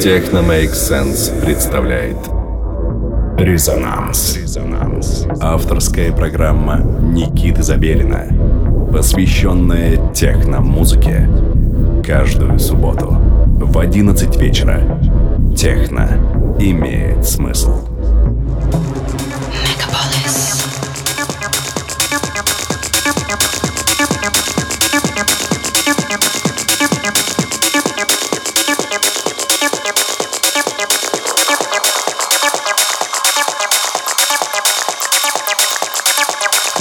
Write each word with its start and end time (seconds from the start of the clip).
Техно 0.00 0.38
Make 0.38 0.72
Sense 0.72 1.44
представляет 1.44 2.16
Резонанс. 3.36 4.34
Резонанс. 4.34 5.26
Авторская 5.42 6.10
программа 6.10 6.78
Никиты 6.78 7.62
Забелина, 7.62 8.24
посвященная 8.90 9.98
техно-музыке. 10.14 11.28
Каждую 12.02 12.58
субботу 12.58 13.08
в 13.10 13.78
11 13.78 14.40
вечера. 14.40 14.80
Техно 15.54 16.08
имеет 16.58 17.26
смысл. 17.26 17.99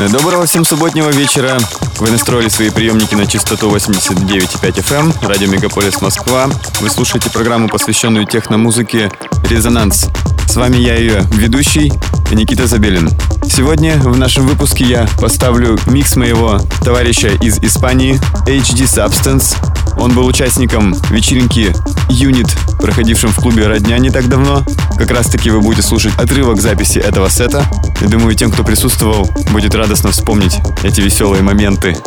Доброго 0.08 0.45
всем 0.45 0.63
субботнего 0.63 1.09
вечера. 1.09 1.59
Вы 1.98 2.09
настроили 2.09 2.48
свои 2.48 2.70
приемники 2.70 3.16
на 3.16 3.27
частоту 3.27 3.70
89,5 3.70 4.80
FM, 4.80 4.95
эм, 4.95 5.13
радио 5.21 5.49
Мегаполис 5.49 6.02
Москва. 6.02 6.48
Вы 6.80 6.90
слушаете 6.90 7.30
программу, 7.30 7.67
посвященную 7.67 8.26
техномузыке 8.26 9.12
«Резонанс». 9.49 10.07
С 10.48 10.55
вами 10.55 10.77
я 10.77 10.95
ее 10.95 11.23
ведущий 11.34 11.91
Никита 12.31 12.66
Забелин. 12.66 13.09
Сегодня 13.45 13.98
в 13.98 14.17
нашем 14.17 14.48
выпуске 14.48 14.85
я 14.85 15.09
поставлю 15.20 15.77
микс 15.85 16.16
моего 16.16 16.59
товарища 16.81 17.27
из 17.41 17.57
Испании 17.59 18.21
HD 18.48 18.85
Substance. 18.85 19.57
Он 19.99 20.13
был 20.13 20.26
участником 20.26 20.95
вечеринки 21.09 21.76
Unit, 22.09 22.49
проходившем 22.82 23.32
в 23.32 23.35
клубе 23.35 23.68
«Родня» 23.68 23.98
не 23.98 24.12
так 24.12 24.29
давно. 24.29 24.63
Как 24.99 25.11
раз 25.11 25.27
таки 25.27 25.49
вы 25.49 25.61
будете 25.61 25.81
слушать 25.81 26.13
отрывок 26.17 26.59
записи 26.59 26.99
этого 26.99 27.29
сета. 27.29 27.63
И 28.01 28.05
думаю, 28.05 28.35
тем, 28.35 28.51
кто 28.51 28.65
присутствовал, 28.65 29.29
будет 29.51 29.73
радостно 29.73 30.11
вспомнить 30.11 30.59
эти 30.83 30.99
веселые 30.99 31.41
моменты. 31.41 31.97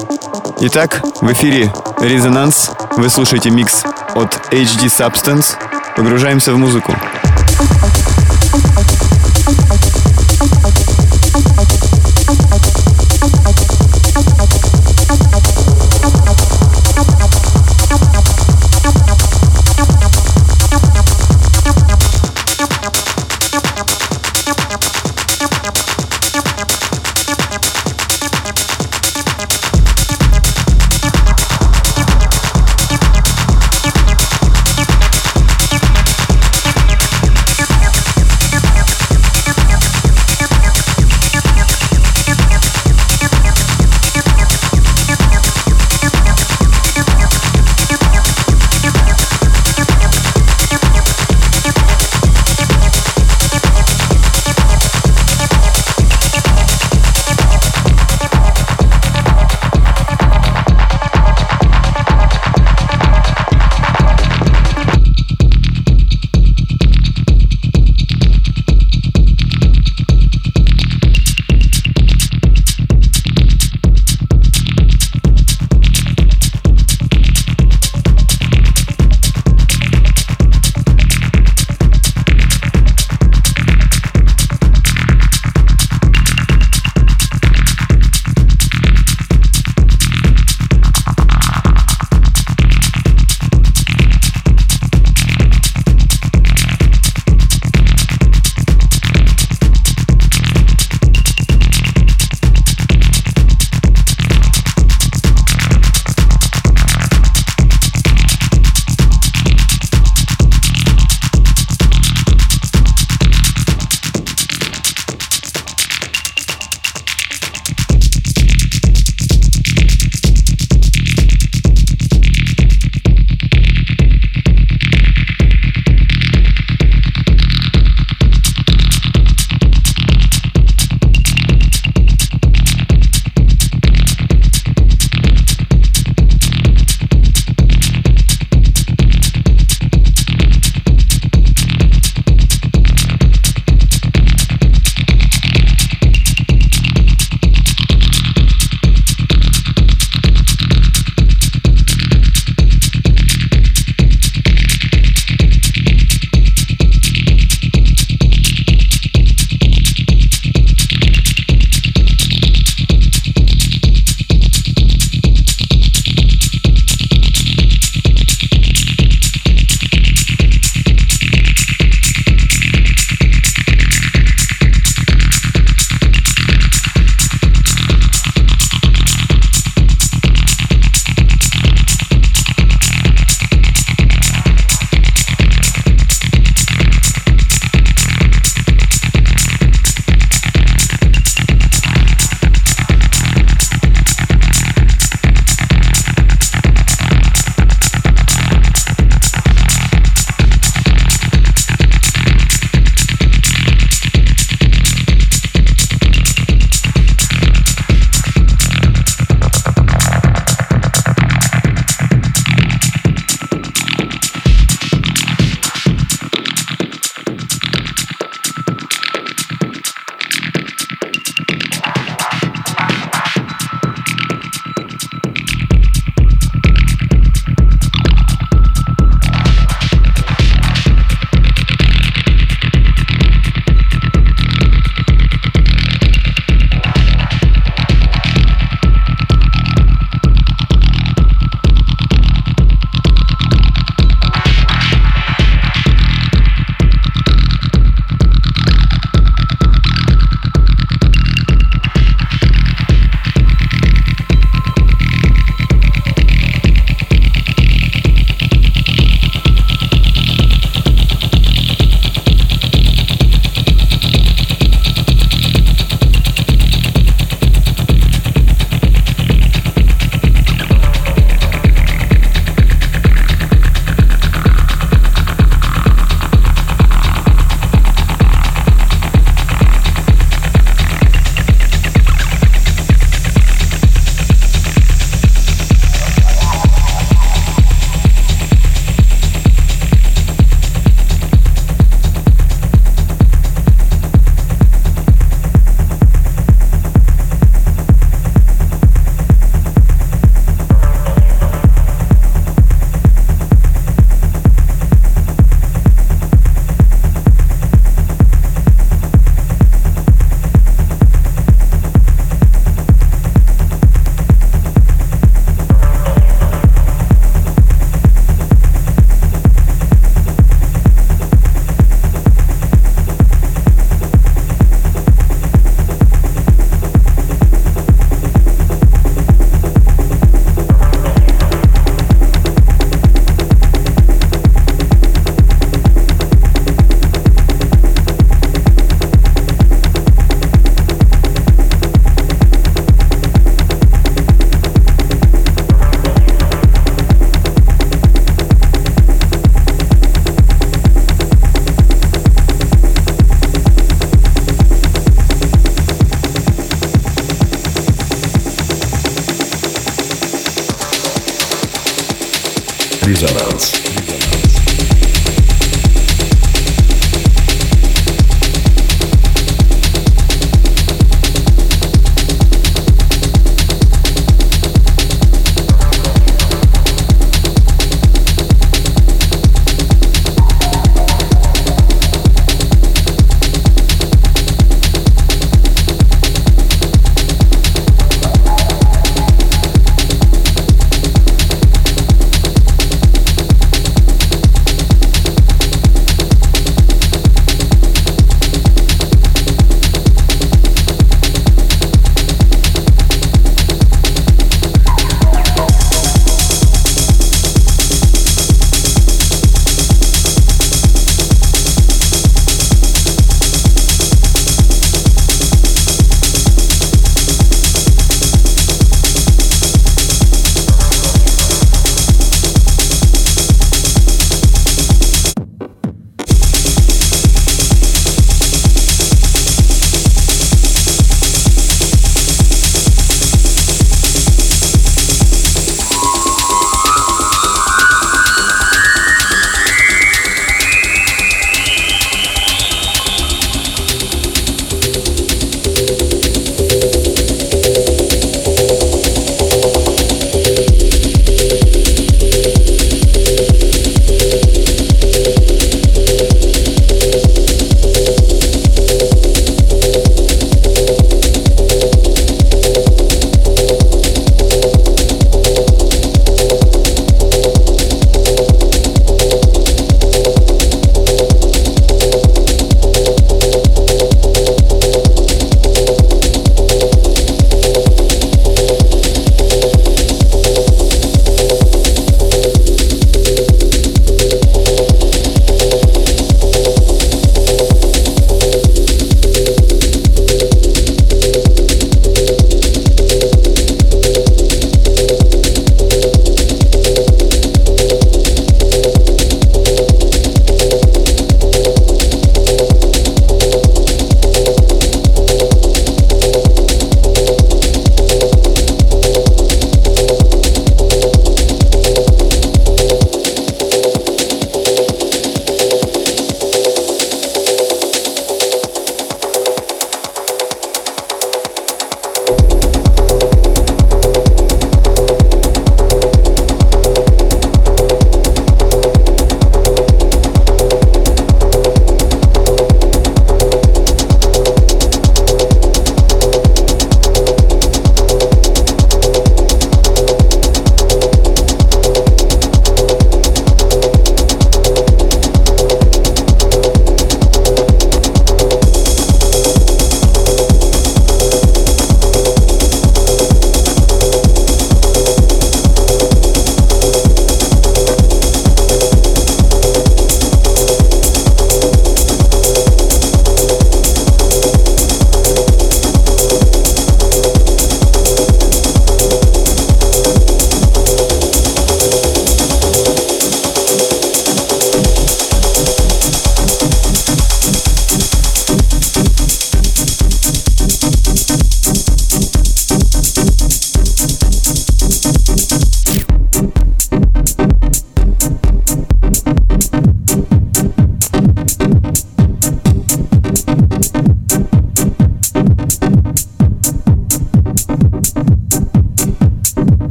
Итак, 0.60 1.00
в 1.22 1.32
эфире 1.32 1.72
«Резонанс». 2.02 2.70
Вы 2.98 3.08
слушаете 3.08 3.48
микс 3.48 3.82
от 4.14 4.34
HD 4.52 4.84
Substance. 4.88 5.54
Погружаемся 5.96 6.52
в 6.52 6.58
музыку. 6.58 6.94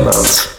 Amounts. 0.00 0.49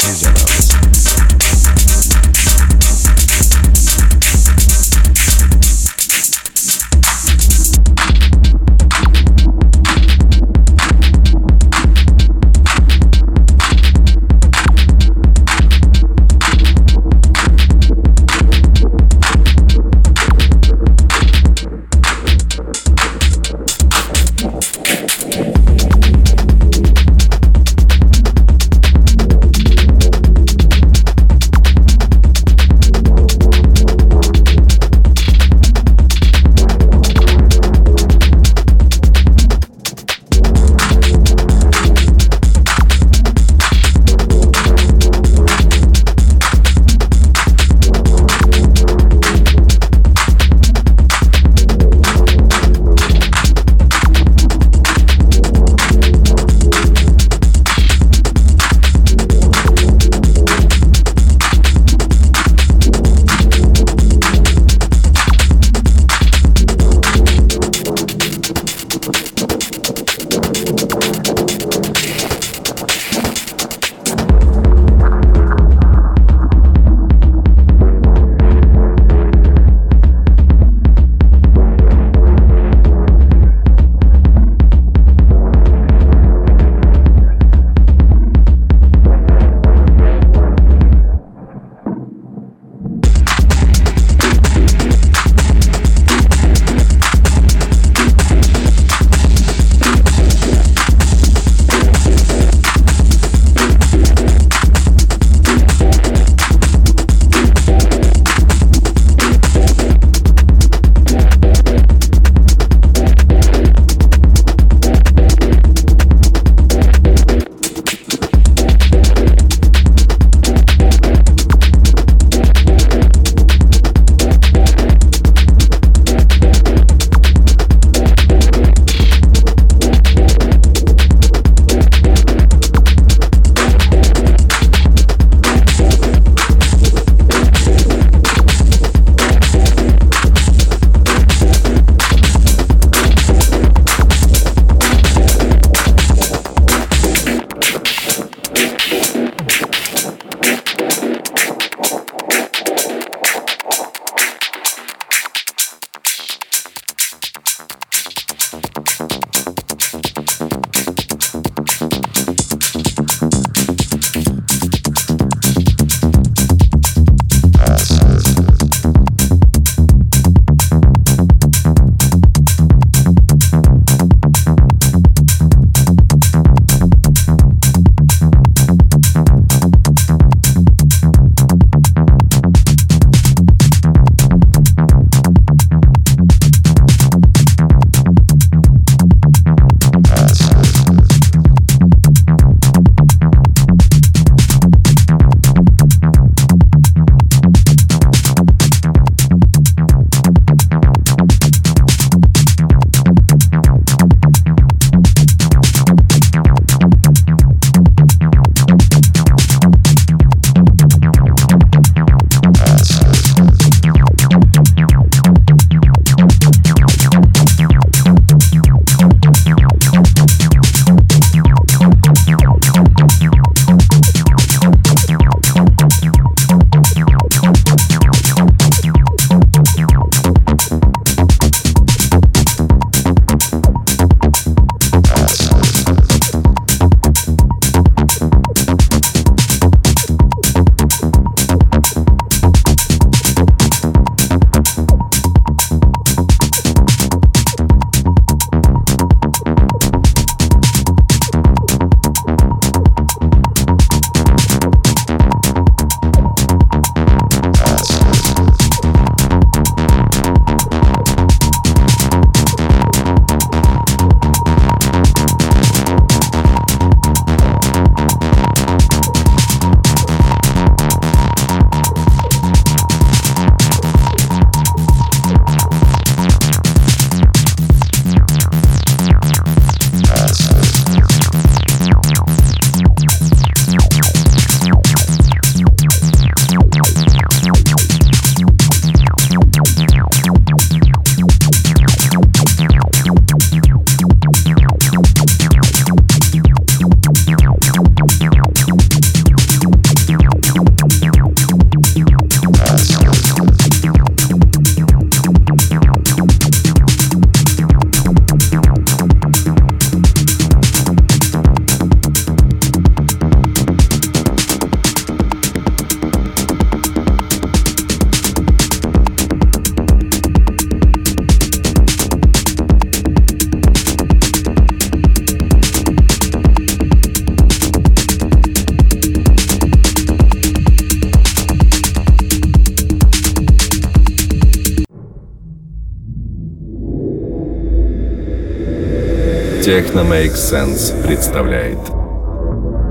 Техно 339.82 340.02
Make 340.02 340.36
Sense 340.36 340.94
представляет 341.08 341.80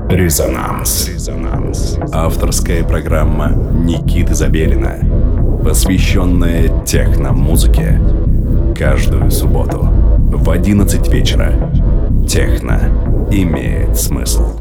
Резонанс. 0.09 1.07
Резонанс. 1.07 1.97
Авторская 2.11 2.83
программа 2.83 3.51
Никиты 3.51 4.35
Забелина, 4.35 4.99
посвященная 5.63 6.83
техно-музыке. 6.83 7.97
Каждую 8.77 9.31
субботу 9.31 9.87
в 9.87 10.49
11 10.49 11.07
вечера. 11.07 11.53
Техно 12.27 12.81
имеет 13.31 13.97
смысл. 13.97 14.60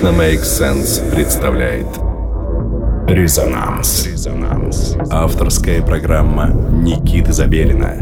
Техно 0.00 0.18
Make 0.18 0.42
Sense 0.44 1.14
представляет 1.14 1.86
Резонанс. 3.06 4.06
Резонанс. 4.06 4.96
Авторская 5.10 5.82
программа 5.82 6.48
Никиты 6.48 7.34
Забелина, 7.34 7.98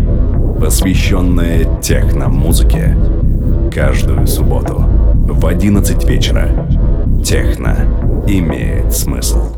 посвященная 0.60 1.80
техно-музыке. 1.80 2.96
Каждую 3.74 4.28
субботу 4.28 4.76
в 4.78 5.44
11 5.44 6.04
вечера. 6.08 6.68
Техно 7.24 7.76
имеет 8.28 8.94
смысл. 8.94 9.57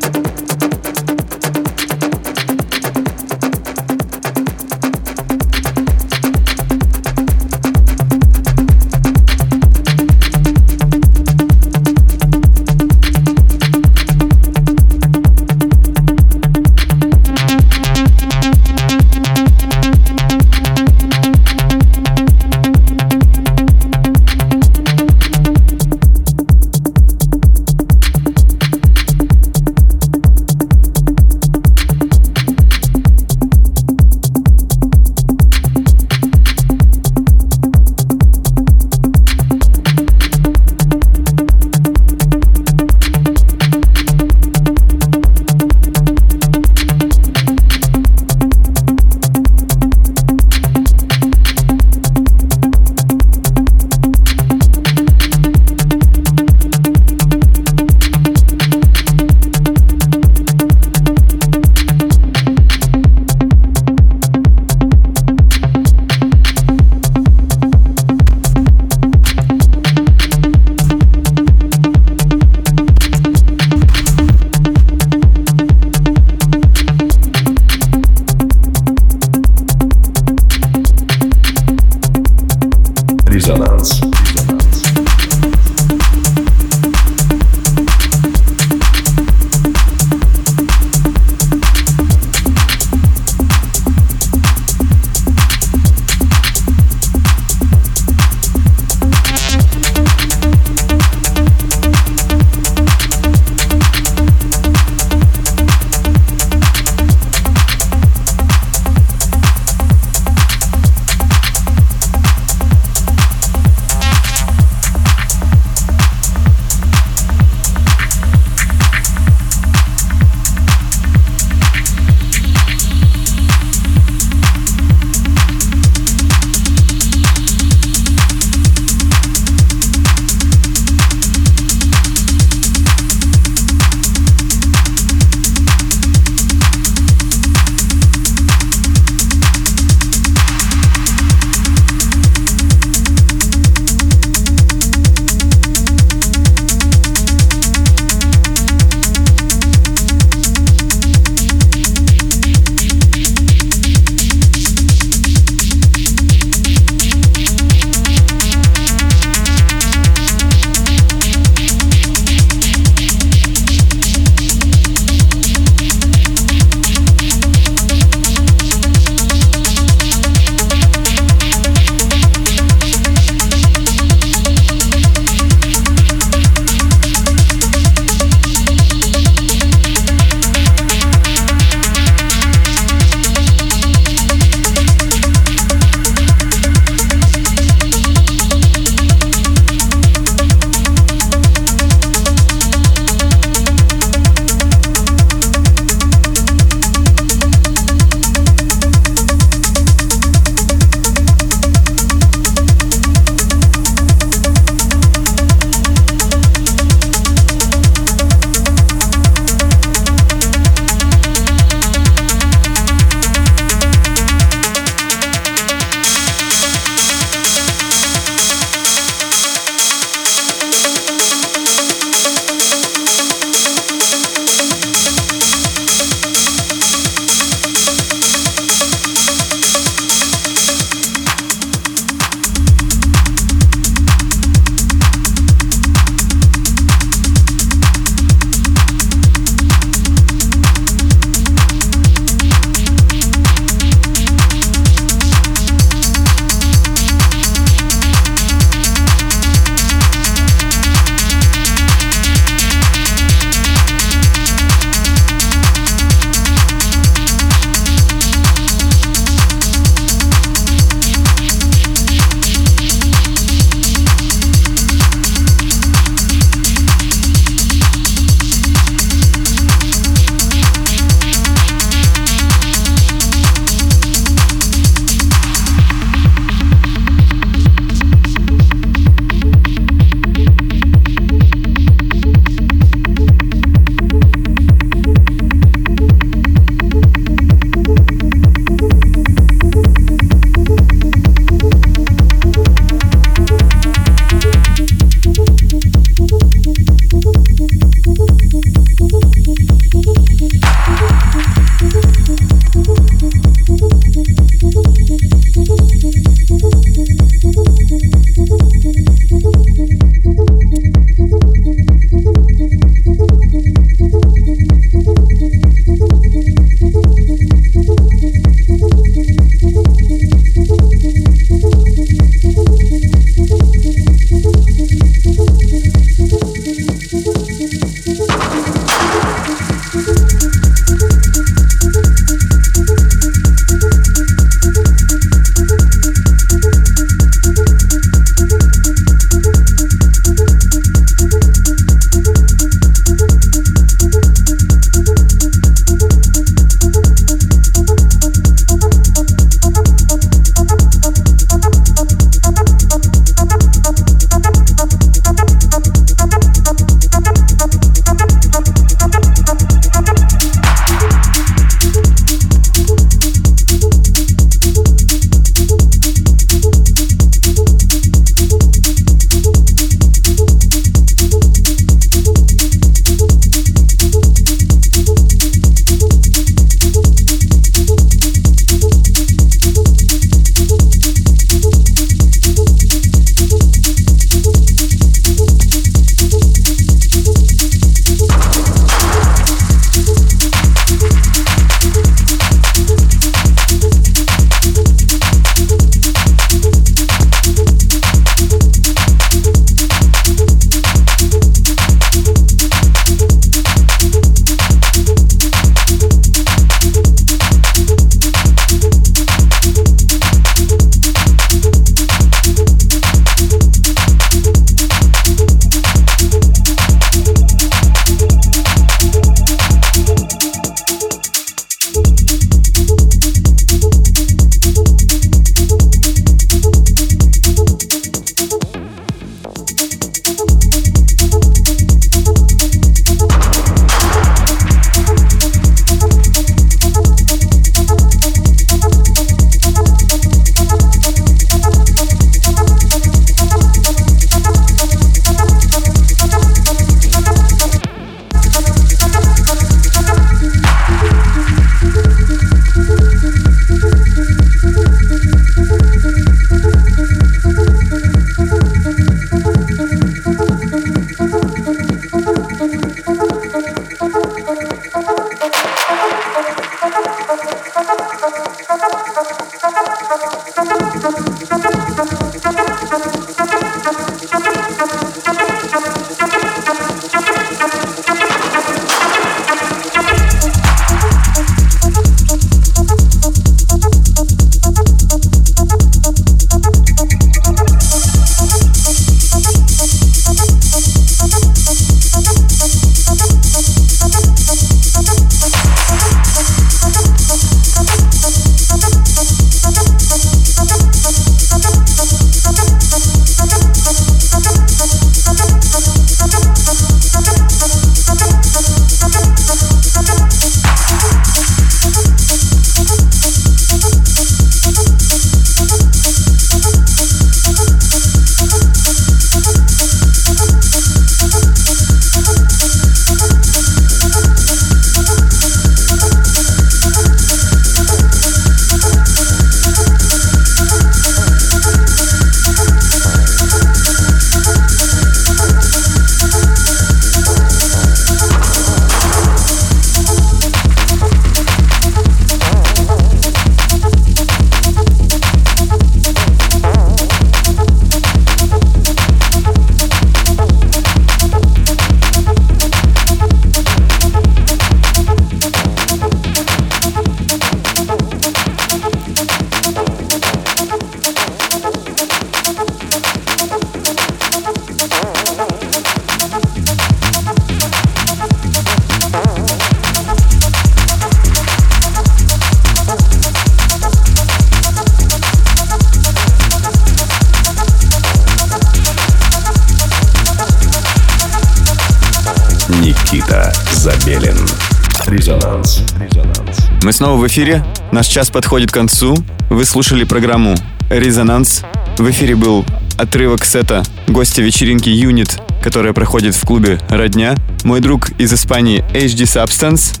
Резонанс. 585.06 585.82
Резонанс. 586.00 586.68
Мы 586.82 586.92
снова 586.92 587.20
в 587.20 587.26
эфире. 587.26 587.62
Наш 587.92 588.06
час 588.06 588.30
подходит 588.30 588.70
к 588.70 588.74
концу. 588.74 589.16
Вы 589.50 589.66
слушали 589.66 590.04
программу 590.04 590.54
«Резонанс». 590.88 591.62
В 591.98 592.10
эфире 592.10 592.34
был 592.34 592.64
отрывок 592.96 593.44
сета 593.44 593.82
гостя 594.08 594.40
вечеринки 594.40 594.88
«Юнит», 594.88 595.38
которая 595.62 595.92
проходит 595.92 596.34
в 596.34 596.46
клубе 596.46 596.80
«Родня». 596.88 597.34
Мой 597.64 597.80
друг 597.80 598.10
из 598.18 598.32
Испании 598.32 598.82
HD 598.94 599.24
Substance. 599.24 600.00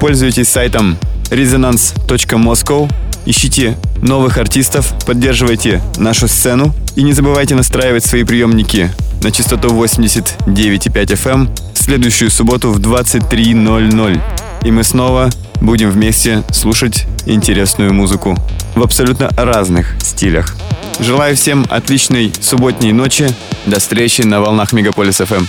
Пользуйтесь 0.00 0.48
сайтом 0.48 0.96
resonance.moscow. 1.30 2.90
Ищите 3.26 3.76
новых 4.00 4.38
артистов, 4.38 4.94
поддерживайте 5.04 5.82
нашу 5.98 6.26
сцену 6.26 6.74
и 6.96 7.02
не 7.02 7.12
забывайте 7.12 7.54
настраивать 7.54 8.06
свои 8.06 8.24
приемники 8.24 8.90
на 9.22 9.30
частоту 9.30 9.68
89,5 9.68 10.90
FM 10.92 11.48
в 11.74 11.78
следующую 11.78 12.30
субботу 12.30 12.72
в 12.72 12.78
23.00. 12.78 14.20
И 14.64 14.70
мы 14.70 14.84
снова 14.84 15.30
будем 15.60 15.90
вместе 15.90 16.42
слушать 16.52 17.06
интересную 17.26 17.92
музыку 17.92 18.36
в 18.74 18.82
абсолютно 18.82 19.30
разных 19.36 19.94
стилях. 20.00 20.56
Желаю 21.00 21.36
всем 21.36 21.66
отличной 21.68 22.32
субботней 22.40 22.92
ночи. 22.92 23.28
До 23.66 23.78
встречи 23.78 24.22
на 24.22 24.40
волнах 24.40 24.72
Мегаполис 24.72 25.20
FM. 25.20 25.46